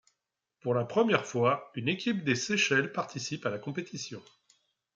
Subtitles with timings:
[0.61, 4.19] Pour la première fois, une équipe des Seychelles participe à la compétition.